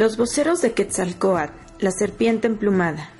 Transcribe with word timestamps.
Los 0.00 0.16
voceros 0.16 0.62
de 0.62 0.72
Quetzalcoatl, 0.72 1.52
la 1.80 1.90
serpiente 1.90 2.46
emplumada. 2.46 3.10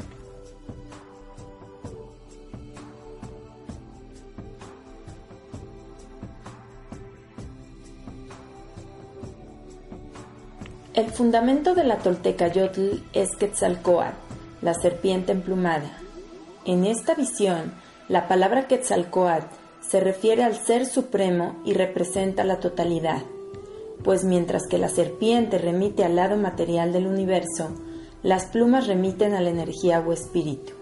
El 10.95 11.11
fundamento 11.11 11.75
de 11.75 11.85
la 11.85 11.99
Toltecayotl 11.99 13.03
es 13.13 13.37
Quetzalcoatl, 13.37 14.17
la 14.63 14.73
serpiente 14.73 15.33
emplumada. 15.33 15.99
En 16.65 16.87
esta 16.87 17.15
visión, 17.15 17.75
la 18.09 18.27
palabra 18.27 18.69
Quetzalcoatl 18.69 19.55
se 19.87 20.01
refiere 20.01 20.45
al 20.45 20.57
Ser 20.57 20.87
Supremo 20.87 21.61
y 21.63 21.75
representa 21.75 22.43
la 22.43 22.59
totalidad, 22.59 23.21
pues 24.03 24.25
mientras 24.25 24.67
que 24.67 24.79
la 24.79 24.89
serpiente 24.89 25.59
remite 25.59 26.05
al 26.05 26.17
lado 26.17 26.37
material 26.37 26.93
del 26.93 27.07
universo, 27.07 27.71
las 28.23 28.47
plumas 28.47 28.87
remiten 28.87 29.35
a 29.35 29.41
la 29.41 29.51
energía 29.51 30.05
o 30.07 30.13
espíritu. 30.13 30.73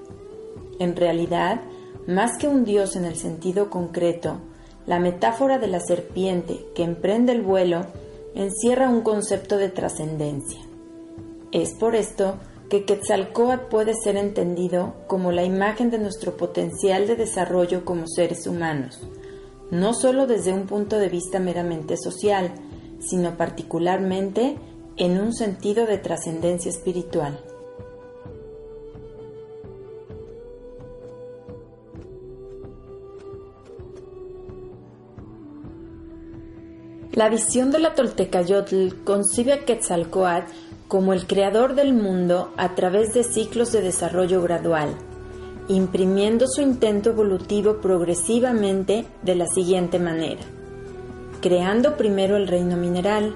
En 0.78 0.96
realidad, 0.96 1.60
más 2.06 2.38
que 2.38 2.48
un 2.48 2.64
dios 2.64 2.96
en 2.96 3.04
el 3.04 3.16
sentido 3.16 3.70
concreto, 3.70 4.38
la 4.86 4.98
metáfora 4.98 5.58
de 5.58 5.66
la 5.66 5.80
serpiente 5.80 6.64
que 6.74 6.82
emprende 6.82 7.32
el 7.32 7.42
vuelo 7.42 7.86
encierra 8.34 8.88
un 8.88 9.02
concepto 9.02 9.56
de 9.56 9.68
trascendencia. 9.68 10.60
Es 11.52 11.74
por 11.74 11.94
esto 11.94 12.36
que 12.70 12.84
Quetzalcoatl 12.84 13.68
puede 13.68 13.94
ser 13.94 14.16
entendido 14.16 14.94
como 15.06 15.32
la 15.32 15.44
imagen 15.44 15.90
de 15.90 15.98
nuestro 15.98 16.36
potencial 16.36 17.06
de 17.06 17.16
desarrollo 17.16 17.84
como 17.84 18.06
seres 18.06 18.46
humanos, 18.46 19.00
no 19.70 19.94
solo 19.94 20.26
desde 20.26 20.52
un 20.52 20.66
punto 20.66 20.98
de 20.98 21.08
vista 21.08 21.38
meramente 21.38 21.96
social, 21.96 22.52
sino 23.00 23.36
particularmente 23.36 24.56
en 24.96 25.20
un 25.20 25.32
sentido 25.32 25.86
de 25.86 25.98
trascendencia 25.98 26.70
espiritual. 26.70 27.38
La 37.18 37.28
visión 37.28 37.72
de 37.72 37.80
la 37.80 37.94
Toltecayotl 37.96 39.02
concibe 39.02 39.52
a 39.52 39.64
Quetzalcoatl 39.64 40.52
como 40.86 41.12
el 41.12 41.26
creador 41.26 41.74
del 41.74 41.92
mundo 41.92 42.52
a 42.56 42.76
través 42.76 43.12
de 43.12 43.24
ciclos 43.24 43.72
de 43.72 43.80
desarrollo 43.80 44.40
gradual, 44.40 44.90
imprimiendo 45.66 46.46
su 46.46 46.62
intento 46.62 47.10
evolutivo 47.10 47.80
progresivamente 47.80 49.04
de 49.22 49.34
la 49.34 49.46
siguiente 49.46 49.98
manera, 49.98 50.42
creando 51.40 51.96
primero 51.96 52.36
el 52.36 52.48
reino 52.48 52.76
mineral, 52.76 53.34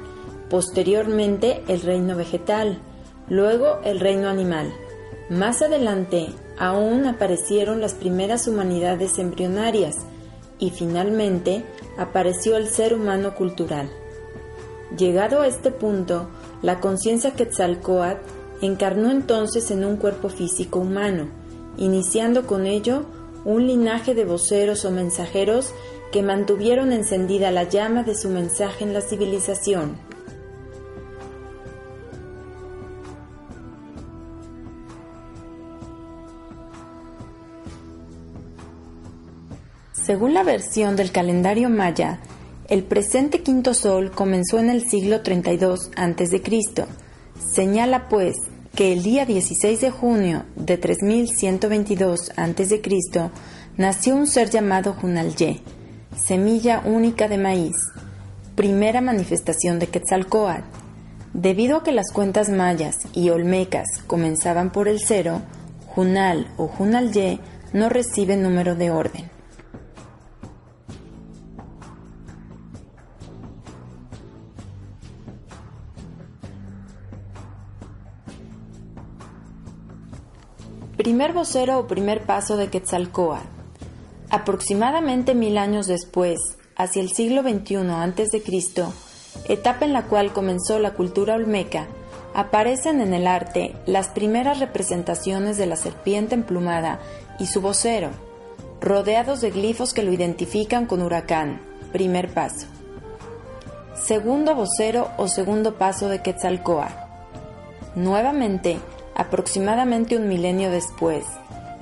posteriormente 0.51 1.63
el 1.69 1.81
reino 1.81 2.17
vegetal, 2.17 2.79
luego 3.29 3.81
el 3.85 4.01
reino 4.01 4.29
animal. 4.29 4.73
Más 5.31 5.63
adelante 5.63 6.29
aún 6.59 7.07
aparecieron 7.07 7.81
las 7.81 7.95
primeras 7.95 8.47
humanidades 8.47 9.19
embrionarias, 9.19 9.97
y 10.63 10.71
finalmente 10.71 11.65
apareció 11.99 12.57
el 12.57 12.69
ser 12.69 12.95
humano 12.95 13.35
cultural. 13.35 13.91
Llegado 14.97 15.41
a 15.41 15.49
este 15.49 15.73
punto, 15.73 16.29
la 16.63 16.79
conciencia 16.79 17.33
Quetzalcoatl 17.33 18.21
encarnó 18.61 19.11
entonces 19.11 19.73
en 19.73 19.85
un 19.85 19.97
cuerpo 19.97 20.29
físico 20.29 20.79
humano, 20.79 21.27
iniciando 21.79 22.47
con 22.47 22.67
ello 22.67 23.07
un 23.45 23.67
linaje 23.67 24.15
de 24.15 24.25
voceros 24.25 24.85
o 24.85 24.93
mensajeros 24.93 25.75
que 26.13 26.23
mantuvieron 26.23 26.93
encendida 26.93 27.51
la 27.51 27.65
llama 27.65 28.05
de 28.05 28.15
su 28.15 28.29
mensaje 28.29 28.85
en 28.85 28.93
la 28.93 29.01
civilización. 29.01 29.97
Según 39.93 40.35
la 40.35 40.43
versión 40.43 40.97
del 40.97 41.11
calendario 41.13 41.71
maya, 41.71 42.21
el 42.69 42.85
presente 42.85 43.43
quinto 43.43 43.73
sol 43.73 44.11
comenzó 44.11 44.59
en 44.59 44.69
el 44.69 44.89
siglo 44.89 45.23
32 45.23 45.91
a.C. 45.97 46.43
Señala 47.39 48.09
pues 48.09 48.37
que 48.75 48.93
el 48.93 49.03
día 49.03 49.27
16 49.27 49.81
de 49.81 49.91
junio 49.91 50.45
de 50.57 50.77
3122 50.77 52.33
a.C. 52.37 52.83
nació 53.77 54.17
un 54.17 54.27
ser 54.27 54.51
llamado 54.51 54.95
Junalye, 54.95 55.63
semilla 56.17 56.83
única 56.85 57.29
de 57.29 57.39
maíz, 57.39 57.77
primera 58.55 59.01
manifestación 59.01 59.79
de 59.79 59.89
Quetzalcoatl. 59.89 60.65
Debido 61.33 61.79
a 61.79 61.83
que 61.83 61.93
las 61.93 62.13
cuentas 62.13 62.51
mayas 62.51 63.07
y 63.15 63.31
olmecas 63.31 63.89
comenzaban 64.07 64.71
por 64.71 64.89
el 64.89 65.01
cero, 65.01 65.41
Junal 65.87 66.53
o 66.57 66.69
Junalye 66.69 67.41
no 67.73 67.89
recibe 67.89 68.37
número 68.37 68.75
de 68.75 68.91
orden. 68.91 69.31
Primer 80.97 81.33
vocero 81.33 81.81
o 81.81 81.87
primer 81.87 82.25
paso 82.27 82.57
de 82.57 82.69
Quetzalcoatl. 82.69 83.62
Aproximadamente 84.33 85.35
mil 85.35 85.59
años 85.59 85.87
después, 85.87 86.39
hacia 86.75 87.03
el 87.03 87.11
siglo 87.11 87.43
XXI 87.43 87.77
a.C., 87.91 88.43
etapa 89.47 89.85
en 89.85 89.93
la 89.93 90.05
cual 90.05 90.33
comenzó 90.33 90.79
la 90.79 90.95
cultura 90.95 91.35
olmeca, 91.35 91.87
aparecen 92.33 93.03
en 93.03 93.13
el 93.13 93.27
arte 93.27 93.77
las 93.85 94.09
primeras 94.09 94.59
representaciones 94.59 95.59
de 95.59 95.67
la 95.67 95.77
serpiente 95.77 96.35
emplumada 96.35 96.99
y 97.39 97.45
su 97.45 97.61
vocero, 97.61 98.09
rodeados 98.81 99.43
de 99.43 99.51
glifos 99.51 99.93
que 99.93 100.03
lo 100.03 100.15
identifican 100.15 100.87
con 100.87 101.03
huracán, 101.03 101.61
primer 101.93 102.33
paso. 102.33 102.67
Segundo 103.95 104.55
vocero 104.55 105.11
o 105.19 105.29
segundo 105.29 105.75
paso 105.75 106.09
de 106.09 106.23
Quetzalcoatl. 106.23 106.95
Nuevamente, 107.97 108.79
aproximadamente 109.15 110.17
un 110.17 110.27
milenio 110.27 110.71
después, 110.71 111.27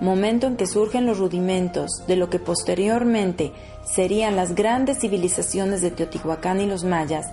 momento 0.00 0.46
en 0.46 0.56
que 0.56 0.66
surgen 0.66 1.06
los 1.06 1.18
rudimentos 1.18 1.90
de 2.06 2.16
lo 2.16 2.30
que 2.30 2.38
posteriormente 2.38 3.52
serían 3.84 4.36
las 4.36 4.54
grandes 4.54 4.98
civilizaciones 4.98 5.82
de 5.82 5.90
Teotihuacán 5.90 6.60
y 6.60 6.66
los 6.66 6.84
mayas, 6.84 7.26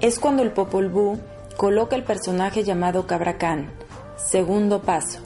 es 0.00 0.18
cuando 0.18 0.42
el 0.42 0.52
Popol 0.52 0.88
Vuh 0.88 1.18
coloca 1.56 1.96
el 1.96 2.04
personaje 2.04 2.64
llamado 2.64 3.06
Cabracán, 3.06 3.72
segundo 4.16 4.82
paso, 4.82 5.18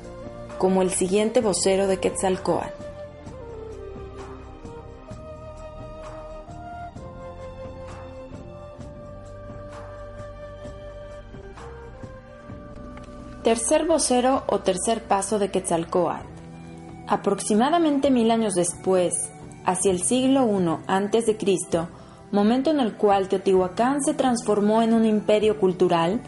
como 0.59 0.83
el 0.83 0.91
siguiente 0.91 1.41
vocero 1.41 1.87
de 1.87 1.99
Quetzalcoatl. 1.99 2.87
Tercer 13.43 13.87
vocero 13.87 14.43
o 14.49 14.59
tercer 14.59 15.05
paso 15.05 15.39
de 15.39 15.53
Quetzalcoatl. 15.53 16.36
Aproximadamente 17.09 18.11
mil 18.11 18.31
años 18.31 18.55
después, 18.55 19.15
hacia 19.65 19.91
el 19.91 20.03
siglo 20.03 20.47
I 20.47 20.81
a.C., 20.87 21.89
momento 22.33 22.71
en 22.71 22.81
el 22.81 22.97
cual 22.97 23.29
Teotihuacán 23.29 24.03
se 24.03 24.15
transformó 24.15 24.83
en 24.83 24.93
un 24.93 25.07
imperio 25.07 25.59
cultural, 25.59 26.21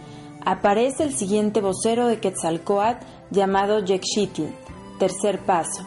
aparece 0.45 1.03
el 1.03 1.15
siguiente 1.15 1.61
vocero 1.61 2.07
de 2.07 2.21
Quetzalcoatl 2.21 3.05
llamado 3.31 3.81
Yexitl, 3.85 4.45
tercer 4.99 5.41
paso, 5.41 5.85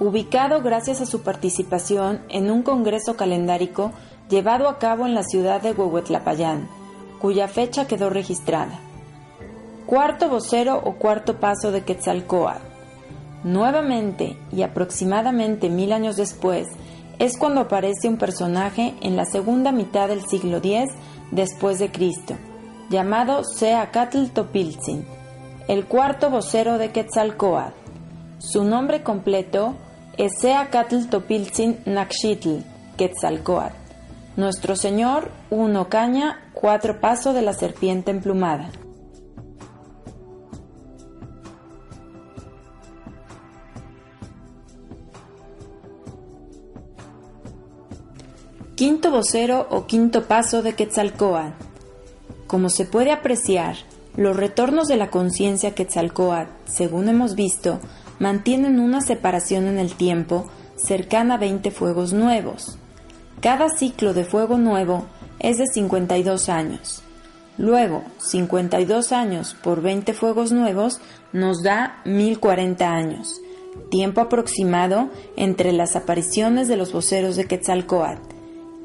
ubicado 0.00 0.62
gracias 0.62 1.00
a 1.00 1.06
su 1.06 1.22
participación 1.22 2.20
en 2.28 2.50
un 2.50 2.62
congreso 2.62 3.16
calendárico 3.16 3.92
llevado 4.28 4.68
a 4.68 4.78
cabo 4.78 5.06
en 5.06 5.14
la 5.14 5.22
ciudad 5.22 5.62
de 5.62 5.72
Huehuetlapayán, 5.72 6.68
cuya 7.20 7.46
fecha 7.46 7.86
quedó 7.86 8.10
registrada 8.10 8.80
cuarto 9.86 10.30
vocero 10.30 10.80
o 10.82 10.94
cuarto 10.94 11.38
paso 11.38 11.70
de 11.70 11.84
Quetzalcoatl. 11.84 12.71
Nuevamente 13.44 14.36
y 14.52 14.62
aproximadamente 14.62 15.68
mil 15.68 15.92
años 15.92 16.16
después 16.16 16.68
es 17.18 17.36
cuando 17.36 17.62
aparece 17.62 18.08
un 18.08 18.16
personaje 18.16 18.94
en 19.00 19.16
la 19.16 19.24
segunda 19.24 19.72
mitad 19.72 20.08
del 20.08 20.22
siglo 20.26 20.58
X 20.58 20.90
después 21.30 21.78
de 21.78 21.90
Cristo, 21.90 22.34
llamado 22.88 23.42
Seacatl 23.44 24.26
Topiltzin, 24.32 25.04
el 25.68 25.86
cuarto 25.86 26.30
vocero 26.30 26.78
de 26.78 26.90
Quetzalcoatl. 26.92 27.74
Su 28.38 28.64
nombre 28.64 29.02
completo 29.02 29.74
es 30.18 30.32
Seacatl 30.40 31.08
Topiltzin 31.08 31.78
Nakshitl 31.84 32.58
Quetzalcoatl. 32.96 33.76
Nuestro 34.36 34.76
Señor, 34.76 35.30
uno 35.50 35.88
caña, 35.88 36.40
cuatro 36.54 37.00
paso 37.00 37.32
de 37.32 37.42
la 37.42 37.52
serpiente 37.52 38.10
emplumada. 38.10 38.70
Vocero 49.12 49.68
o 49.70 49.86
quinto 49.86 50.24
paso 50.24 50.62
de 50.62 50.74
Quetzalcoatl. 50.74 51.54
Como 52.48 52.68
se 52.68 52.84
puede 52.84 53.12
apreciar, 53.12 53.76
Los 54.16 54.36
retornos 54.36 54.88
de 54.88 54.98
la 54.98 55.08
conciencia 55.08 55.74
Quetzalcoatl, 55.74 56.50
según 56.66 57.08
hemos 57.08 57.34
visto, 57.34 57.80
mantienen 58.18 58.78
una 58.78 59.00
separación 59.00 59.66
en 59.66 59.78
el 59.78 59.94
tiempo 59.94 60.50
cercana 60.76 61.34
a 61.34 61.38
20 61.38 61.70
fuegos 61.70 62.12
nuevos. 62.12 62.76
Cada 63.40 63.70
ciclo 63.70 64.12
de 64.12 64.24
fuego 64.24 64.58
nuevo 64.58 65.06
es 65.38 65.56
de 65.56 65.66
52 65.66 66.50
años. 66.50 67.02
Luego, 67.56 68.02
52 68.18 69.12
años 69.12 69.56
por 69.62 69.80
20 69.80 70.12
fuegos 70.12 70.52
nuevos 70.52 71.00
nos 71.32 71.62
da 71.62 72.02
1040 72.04 72.86
años, 72.86 73.40
tiempo 73.90 74.20
aproximado 74.20 75.08
entre 75.36 75.72
las 75.72 75.96
apariciones 75.96 76.68
de 76.68 76.76
los 76.76 76.92
voceros 76.92 77.36
de 77.36 77.46
Quetzalcoatl, 77.46 78.31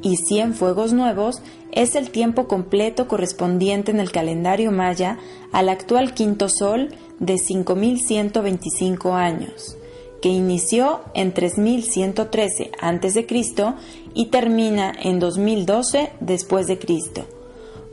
y 0.02 0.18
100 0.18 0.54
fuegos 0.54 0.94
nuevos 0.94 1.42
es 1.72 1.96
el 1.96 2.10
tiempo 2.10 2.48
completo 2.48 3.08
correspondiente 3.08 3.92
en 3.92 4.00
el 4.00 4.12
calendario 4.12 4.72
maya 4.72 5.18
al 5.52 5.70
actual 5.70 6.14
quinto 6.14 6.50
sol 6.50 6.90
de 7.20 7.38
5125 7.38 9.14
años, 9.14 9.78
que 10.22 10.30
inició 10.30 11.02
en 11.14 11.34
3113 11.34 12.72
a.C. 12.80 13.28
y 14.14 14.26
termina 14.28 14.94
en 15.00 15.20
2012 15.20 16.12
después 16.20 16.68
de 16.68 16.80
Cristo, 16.80 17.26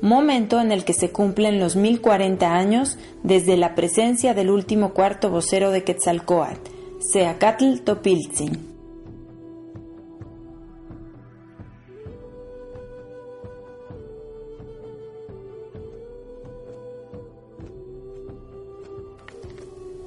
momento 0.00 0.60
en 0.60 0.72
el 0.72 0.84
que 0.84 0.92
se 0.92 1.10
cumplen 1.10 1.58
los 1.58 1.76
1040 1.76 2.54
años 2.54 2.98
desde 3.22 3.56
la 3.56 3.74
presencia 3.74 4.34
del 4.34 4.50
último 4.50 4.92
cuarto 4.92 5.30
vocero 5.30 5.70
de 5.70 5.84
Quetzalcoatl, 5.84 6.70
Seacatl 7.00 7.80
Topiltzin. 7.80 8.73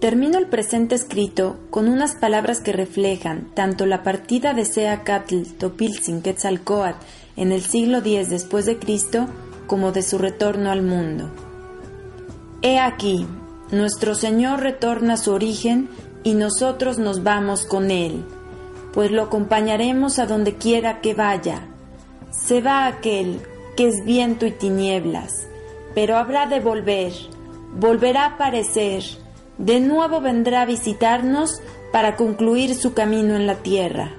Termino 0.07 0.37
el 0.37 0.47
presente 0.47 0.95
escrito 0.95 1.57
con 1.69 1.89
unas 1.89 2.15
palabras 2.15 2.61
que 2.61 2.71
reflejan 2.71 3.49
tanto 3.53 3.85
la 3.85 4.03
partida 4.03 4.53
de 4.53 4.63
Seacatl 4.63 5.41
Topiltzin 5.59 6.21
Quetzalcoatl 6.21 7.03
en 7.35 7.51
el 7.51 7.61
siglo 7.61 7.97
X 7.97 8.29
después 8.29 8.65
de 8.65 8.79
Cristo 8.79 9.27
como 9.67 9.91
de 9.91 10.03
su 10.03 10.17
retorno 10.17 10.71
al 10.71 10.81
mundo. 10.81 11.29
He 12.61 12.79
aquí, 12.79 13.27
nuestro 13.73 14.15
Señor 14.15 14.61
retorna 14.61 15.15
a 15.15 15.17
su 15.17 15.33
origen 15.33 15.89
y 16.23 16.35
nosotros 16.35 16.99
nos 16.99 17.23
vamos 17.23 17.65
con 17.65 17.91
Él, 17.91 18.23
pues 18.93 19.11
lo 19.11 19.23
acompañaremos 19.23 20.19
a 20.19 20.25
donde 20.25 20.55
quiera 20.55 21.01
que 21.01 21.15
vaya. 21.15 21.67
Se 22.31 22.61
va 22.61 22.87
aquel 22.87 23.41
que 23.75 23.89
es 23.89 24.05
viento 24.05 24.45
y 24.45 24.51
tinieblas, 24.51 25.49
pero 25.93 26.15
habrá 26.15 26.45
de 26.45 26.61
volver, 26.61 27.11
volverá 27.73 28.23
a 28.23 28.35
aparecer, 28.35 29.03
de 29.57 29.79
nuevo 29.79 30.21
vendrá 30.21 30.61
a 30.61 30.65
visitarnos 30.65 31.61
para 31.91 32.15
concluir 32.15 32.75
su 32.75 32.93
camino 32.93 33.35
en 33.35 33.47
la 33.47 33.55
tierra. 33.55 34.13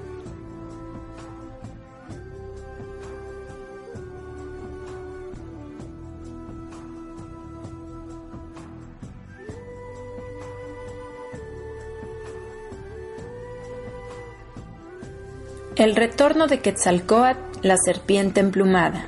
El 15.76 15.94
retorno 15.94 16.48
de 16.48 16.58
Quetzalcoatl, 16.58 17.60
la 17.62 17.76
serpiente 17.76 18.40
emplumada. 18.40 19.06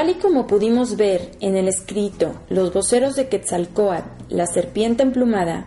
Tal 0.00 0.08
y 0.08 0.14
como 0.14 0.46
pudimos 0.46 0.96
ver 0.96 1.32
en 1.40 1.58
el 1.58 1.68
escrito 1.68 2.32
Los 2.48 2.72
voceros 2.72 3.16
de 3.16 3.28
Quetzalcoatl, 3.28 4.08
la 4.30 4.46
serpiente 4.46 5.02
emplumada, 5.02 5.66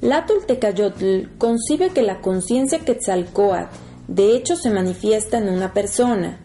Toltecayotl 0.00 1.36
concibe 1.36 1.90
que 1.90 2.00
la 2.00 2.22
conciencia 2.22 2.78
Quetzalcoatl 2.78 3.68
de 4.08 4.34
hecho 4.34 4.56
se 4.56 4.70
manifiesta 4.70 5.36
en 5.36 5.50
una 5.50 5.74
persona. 5.74 6.40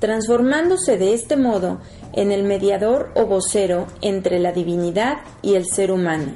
transformándose 0.00 0.98
de 0.98 1.14
este 1.14 1.38
modo 1.38 1.80
en 2.12 2.30
el 2.30 2.42
mediador 2.42 3.10
o 3.14 3.24
vocero 3.24 3.86
entre 4.02 4.38
la 4.38 4.52
divinidad 4.52 5.20
y 5.40 5.54
el 5.54 5.64
ser 5.64 5.92
humano. 5.92 6.34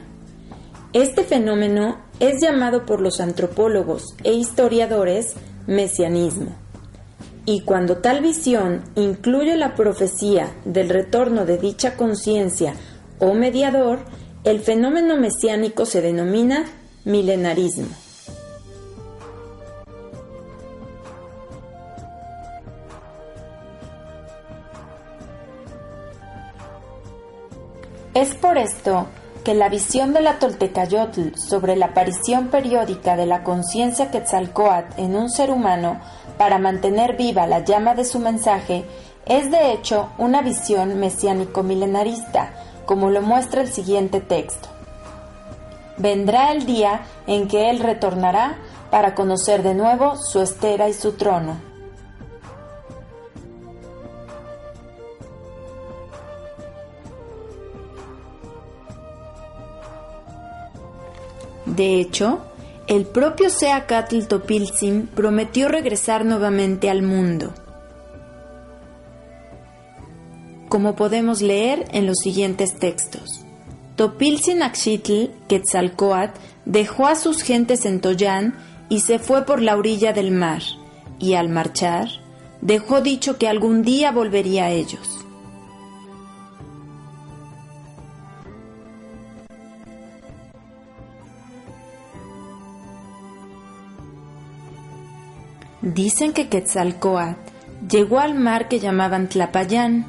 Este 0.95 1.25
fenómeno 1.25 2.06
es 2.21 2.41
llamado 2.41 2.87
por 2.87 3.01
los 3.01 3.21
antropólogos 3.21 4.15
e 4.25 4.33
historiadores 4.33 5.35
mesianismo. 5.67 6.55
Y 7.45 7.61
cuando 7.61 7.99
tal 7.99 8.23
visión 8.23 8.83
incluye 8.97 9.57
la 9.57 9.75
profecía 9.75 10.53
del 10.65 10.89
retorno 10.89 11.45
de 11.45 11.59
dicha 11.59 11.97
conciencia 11.97 12.75
o 13.19 13.35
mediador, 13.35 14.01
el 14.45 14.61
fenómeno 14.61 15.17
mesiánico 15.17 15.87
se 15.87 16.01
denomina 16.01 16.65
milenarismo. 17.05 17.89
Es 28.15 28.35
por 28.35 28.57
esto 28.57 29.07
que 29.47 29.55
la 29.55 29.69
visión 29.69 30.13
de 30.13 30.23
la 30.23 30.41
Toltecayotl 30.41 31.37
sobre 31.37 31.77
la 31.77 31.87
aparición 31.87 32.49
periódica 32.49 33.15
de 33.15 33.27
la 33.27 33.45
conciencia 33.45 34.11
Quetzalcoatl 34.11 35.01
en 35.01 35.15
un 35.15 35.31
ser 35.31 35.53
humano 35.53 36.01
para 36.37 36.59
mantener 36.59 37.17
viva 37.17 37.47
la 37.47 37.61
llama 37.61 37.95
de 37.95 38.05
su 38.05 38.19
mensaje 38.19 38.85
es 39.25 39.49
de 39.53 39.71
hecho 39.71 40.09
una 40.19 40.43
visión 40.43 40.99
mesiánico-milenarista, 40.99 42.55
como 42.87 43.09
lo 43.09 43.23
muestra 43.23 43.61
el 43.61 43.69
siguiente 43.69 44.21
texto. 44.21 44.69
Vendrá 45.97 46.51
el 46.51 46.67
día 46.67 47.03
en 47.29 47.47
que 47.47 47.71
Él 47.71 47.79
retornará 47.79 48.59
para 48.91 49.15
conocer 49.15 49.63
de 49.63 49.75
nuevo 49.75 50.17
su 50.17 50.43
estera 50.43 50.89
y 50.89 50.93
su 50.93 51.13
trono. 51.13 51.66
De 61.67 62.01
hecho, 62.01 62.41
el 62.87 63.05
propio 63.05 63.51
Seacatl 63.51 64.27
Topilzin 64.27 65.09
prometió 65.09 65.69
regresar 65.69 66.25
nuevamente 66.25 66.89
al 66.89 67.03
mundo, 67.03 67.53
como 70.69 70.95
podemos 70.95 71.43
leer 71.43 71.87
en 71.93 72.07
los 72.07 72.19
siguientes 72.19 72.79
textos. 72.79 73.45
Topilzin 73.97 74.63
Axitl 74.63 75.31
Quetzalcoatl 75.49 76.39
dejó 76.65 77.07
a 77.07 77.17
sus 77.17 77.43
gentes 77.43 77.87
en 77.87 78.01
Toyán 78.01 78.55
y 78.89 79.01
se 79.01 79.19
fue 79.19 79.45
por 79.45 79.61
la 79.61 79.77
orilla 79.77 80.13
del 80.13 80.31
mar, 80.31 80.63
y 81.19 81.35
al 81.35 81.49
marchar, 81.49 82.09
dejó 82.61 83.01
dicho 83.01 83.39
que 83.39 83.49
algún 83.49 83.83
día 83.83 84.13
volvería 84.13 84.67
a 84.67 84.71
ellos. 84.71 85.16
Dicen 95.97 96.35
que 96.35 96.51
Quetzalcoatl 96.51 97.39
llegó 97.91 98.19
al 98.19 98.35
mar 98.35 98.69
que 98.69 98.81
llamaban 98.81 99.31
Tlapayán 99.31 100.05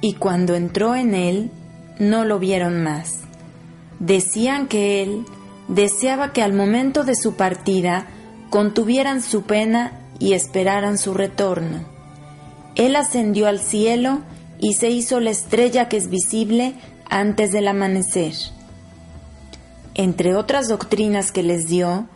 y 0.00 0.14
cuando 0.14 0.54
entró 0.54 0.96
en 0.96 1.12
él 1.14 1.50
no 1.98 2.24
lo 2.24 2.38
vieron 2.38 2.82
más. 2.82 3.18
Decían 3.98 4.68
que 4.68 5.02
él 5.02 5.26
deseaba 5.68 6.32
que 6.32 6.40
al 6.40 6.54
momento 6.54 7.04
de 7.04 7.14
su 7.14 7.34
partida 7.34 8.06
contuvieran 8.48 9.20
su 9.20 9.42
pena 9.42 10.00
y 10.18 10.32
esperaran 10.32 10.96
su 10.96 11.12
retorno. 11.12 11.84
Él 12.74 12.96
ascendió 12.96 13.48
al 13.48 13.58
cielo 13.58 14.20
y 14.58 14.72
se 14.72 14.88
hizo 14.88 15.20
la 15.20 15.28
estrella 15.28 15.90
que 15.90 15.98
es 15.98 16.08
visible 16.08 16.72
antes 17.10 17.52
del 17.52 17.68
amanecer. 17.68 18.32
Entre 19.92 20.34
otras 20.34 20.68
doctrinas 20.68 21.32
que 21.32 21.42
les 21.42 21.68
dio, 21.68 22.08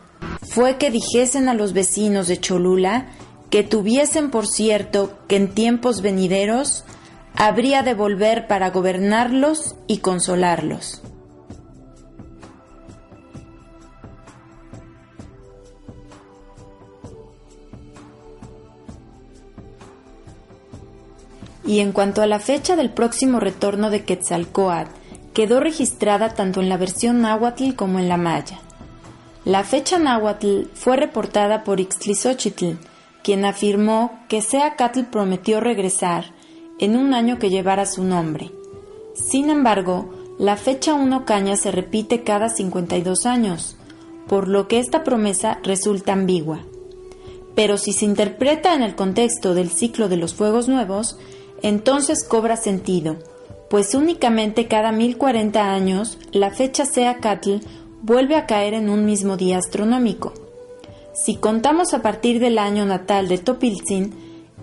fue 0.43 0.77
que 0.77 0.91
dijesen 0.91 1.49
a 1.49 1.55
los 1.55 1.73
vecinos 1.73 2.29
de 2.29 2.39
Cholula 2.39 3.07
que 3.51 3.63
tuviesen 3.63 4.31
por 4.31 4.47
cierto 4.47 5.19
que 5.29 5.37
en 5.37 5.55
tiempos 5.55 6.01
venideros 6.03 6.85
habría 7.35 7.83
de 7.83 7.95
volver 7.95 8.47
para 8.47 8.71
gobernarlos 8.71 9.77
y 9.87 9.99
consolarlos. 9.99 11.03
Y 21.65 21.81
en 21.81 21.93
cuanto 21.93 22.23
a 22.23 22.27
la 22.27 22.39
fecha 22.39 22.77
del 22.77 22.91
próximo 22.91 23.39
retorno 23.39 23.89
de 23.91 24.05
Quetzalcoatl, 24.05 24.91
quedó 25.33 25.61
registrada 25.61 26.35
tanto 26.35 26.61
en 26.61 26.69
la 26.69 26.77
versión 26.77 27.23
náhuatl 27.23 27.75
como 27.75 27.99
en 27.99 28.09
la 28.09 28.17
maya. 28.17 28.61
La 29.45 29.65
fecha 29.65 29.99
náhuatl 29.99 30.69
fue 30.75 30.97
reportada 30.97 31.65
por 31.65 31.81
Ixtlizóchitl, 31.81 32.77
quien 33.25 33.45
afirmó 33.45 34.21
que 34.29 34.41
Seacatl 34.41 35.03
prometió 35.11 35.61
regresar 35.61 36.27
en 36.79 36.97
un 36.97 37.13
año 37.13 37.41
que 37.41 37.51
llevara 37.51 37.85
su 37.87 38.05
nombre. 38.05 38.53
Sin 39.15 39.51
embargo, 39.51 40.11
la 40.39 40.57
fecha 40.57 40.95
1 40.95 41.25
caña 41.25 41.57
se 41.57 41.73
repite 41.73 42.23
cada 42.23 42.49
52 42.49 43.27
años, 43.27 43.77
por 44.29 44.47
lo 44.47 44.69
que 44.69 44.79
esta 44.79 45.03
promesa 45.03 45.59
resulta 45.65 46.13
ambigua. 46.13 46.61
Pero 47.57 47.79
si 47.79 47.93
se 47.93 48.05
interpreta 48.05 48.75
en 48.75 48.83
el 48.83 48.95
contexto 48.95 49.55
del 49.55 49.71
ciclo 49.71 50.09
de 50.09 50.19
los 50.19 50.35
fuegos 50.35 50.69
nuevos, 50.69 51.19
entonces 51.63 52.25
cobra 52.25 52.57
sentido, 52.57 53.17
pues 53.69 53.95
únicamente 53.95 54.69
cada 54.69 54.93
1040 54.93 55.73
años 55.73 56.19
la 56.31 56.51
fecha 56.51 56.85
Seacatl 56.85 57.57
vuelve 58.03 58.37
a 58.37 58.47
caer 58.47 58.75
en 58.75 58.91
un 58.91 59.05
mismo 59.05 59.37
día 59.37 59.59
astronómico. 59.59 60.35
Si 61.15 61.37
contamos 61.37 61.95
a 61.95 62.03
partir 62.03 62.41
del 62.41 62.59
año 62.59 62.85
natal 62.85 63.29
de 63.29 63.39
Topilzin, 63.39 64.13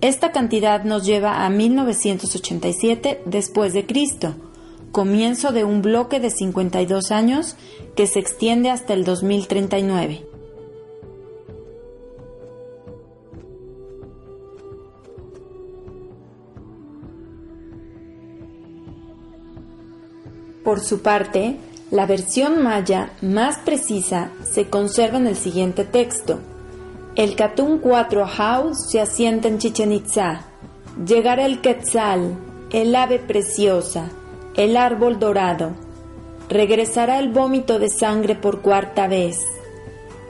esta 0.01 0.31
cantidad 0.31 0.83
nos 0.83 1.05
lleva 1.05 1.45
a 1.45 1.49
1987 1.49 3.21
después 3.25 3.73
de 3.73 3.85
Cristo, 3.85 4.35
comienzo 4.91 5.51
de 5.51 5.63
un 5.63 5.81
bloque 5.81 6.19
de 6.19 6.31
52 6.31 7.11
años 7.11 7.55
que 7.95 8.07
se 8.07 8.19
extiende 8.19 8.69
hasta 8.69 8.93
el 8.93 9.03
2039. 9.03 10.25
Por 20.63 20.81
su 20.81 21.01
parte, 21.01 21.57
la 21.91 22.05
versión 22.05 22.61
maya 22.61 23.11
más 23.21 23.57
precisa 23.57 24.29
se 24.43 24.69
conserva 24.69 25.17
en 25.17 25.25
el 25.25 25.35
siguiente 25.35 25.85
texto. 25.85 26.39
El 27.15 27.35
Katun 27.35 27.79
4 27.79 28.27
House 28.27 28.91
se 28.91 29.01
asienta 29.01 29.47
en 29.47 29.57
Chichen 29.57 29.91
Itza. 29.91 30.41
Llegará 31.03 31.47
el 31.47 31.61
Quetzal, 31.61 32.37
el 32.69 32.95
ave 32.95 33.17
preciosa, 33.17 34.09
el 34.55 34.77
árbol 34.77 35.17
dorado. 35.17 35.71
Regresará 36.47 37.17
el 37.17 37.29
vómito 37.29 37.79
de 37.79 37.89
sangre 37.89 38.35
por 38.35 38.61
cuarta 38.61 39.07
vez. 39.07 39.39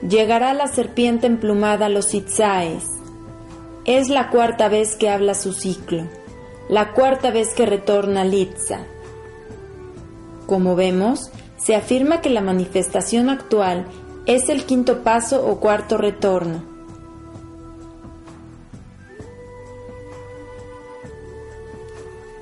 Llegará 0.00 0.54
la 0.54 0.66
serpiente 0.66 1.26
emplumada 1.26 1.86
a 1.86 1.90
los 1.90 2.14
Itzaes. 2.14 2.84
Es 3.84 4.08
la 4.08 4.30
cuarta 4.30 4.70
vez 4.70 4.96
que 4.96 5.10
habla 5.10 5.34
su 5.34 5.52
ciclo, 5.52 6.04
la 6.70 6.92
cuarta 6.92 7.30
vez 7.30 7.52
que 7.54 7.66
retorna 7.66 8.24
Litza. 8.24 8.86
Como 10.46 10.74
vemos, 10.74 11.30
se 11.62 11.74
afirma 11.74 12.20
que 12.20 12.30
la 12.30 12.40
manifestación 12.40 13.28
actual 13.28 13.86
es 14.26 14.48
el 14.48 14.64
quinto 14.64 15.02
paso 15.02 15.46
o 15.46 15.60
cuarto 15.60 15.96
retorno. 15.96 16.70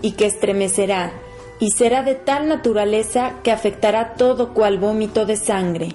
y 0.01 0.13
que 0.13 0.27
estremecerá 0.27 1.13
y 1.59 1.73
será 1.73 2.03
de 2.03 2.15
tal 2.15 2.49
naturaleza 2.49 3.35
que 3.43 3.51
afectará 3.51 4.15
todo 4.15 4.55
cual 4.55 4.79
vómito 4.79 5.27
de 5.27 5.37
sangre. 5.37 5.89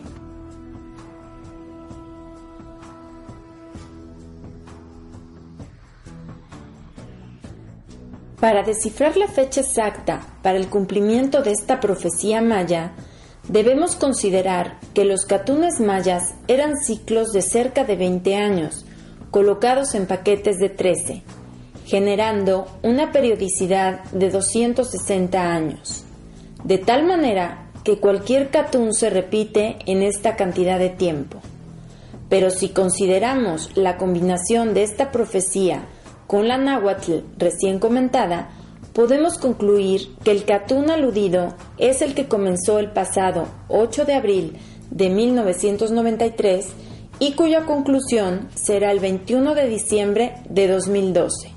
Para 8.41 8.63
descifrar 8.63 9.15
la 9.15 9.29
fecha 9.29 9.61
exacta 9.61 10.19
para 10.41 10.57
el 10.57 10.67
cumplimiento 10.67 11.41
de 11.43 11.53
esta 11.53 11.79
profecía 11.79 12.41
maya, 12.41 12.91
Debemos 13.47 13.95
considerar 13.95 14.79
que 14.93 15.03
los 15.03 15.25
catunes 15.25 15.81
mayas 15.81 16.33
eran 16.47 16.77
ciclos 16.77 17.33
de 17.33 17.41
cerca 17.41 17.83
de 17.83 17.97
20 17.97 18.35
años, 18.35 18.85
colocados 19.31 19.95
en 19.95 20.05
paquetes 20.05 20.59
de 20.59 20.69
13, 20.69 21.23
generando 21.85 22.67
una 22.83 23.11
periodicidad 23.11 24.03
de 24.11 24.29
260 24.29 25.53
años, 25.53 26.05
de 26.63 26.77
tal 26.77 27.05
manera 27.05 27.69
que 27.83 27.99
cualquier 27.99 28.49
catún 28.49 28.93
se 28.93 29.09
repite 29.09 29.77
en 29.87 30.03
esta 30.03 30.37
cantidad 30.37 30.79
de 30.79 30.89
tiempo. 30.89 31.39
Pero 32.29 32.49
si 32.49 32.69
consideramos 32.69 33.75
la 33.75 33.97
combinación 33.97 34.73
de 34.73 34.83
esta 34.83 35.11
profecía 35.11 35.83
con 36.27 36.47
la 36.47 36.57
náhuatl 36.57 37.19
recién 37.37 37.79
comentada, 37.79 38.49
podemos 38.93 39.37
concluir 39.37 40.15
que 40.23 40.31
el 40.31 40.45
catún 40.45 40.89
aludido 40.89 41.53
es 41.77 42.01
el 42.01 42.13
que 42.13 42.27
comenzó 42.27 42.79
el 42.79 42.91
pasado 42.91 43.47
8 43.67 44.05
de 44.05 44.13
abril 44.13 44.57
de 44.91 45.09
1993 45.09 46.67
y 47.19 47.33
cuya 47.33 47.65
conclusión 47.65 48.49
será 48.55 48.91
el 48.91 48.99
21 48.99 49.55
de 49.55 49.67
diciembre 49.67 50.35
de 50.49 50.67
2012, 50.67 51.51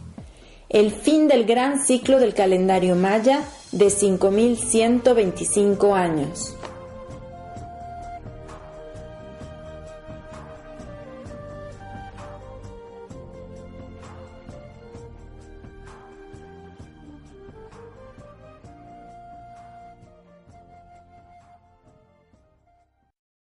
el 0.69 0.90
fin 0.90 1.28
del 1.28 1.45
gran 1.45 1.85
ciclo 1.85 2.19
del 2.19 2.35
calendario 2.35 2.97
maya 2.97 3.43
de 3.73 3.87
5.125 3.87 5.95
años. 5.95 6.56